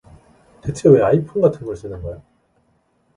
대체 0.63 0.89
왜 0.89 1.03
아이폰 1.03 1.43
같은 1.43 1.63
걸 1.63 1.77
쓰는 1.77 2.01
거야? 2.01 2.19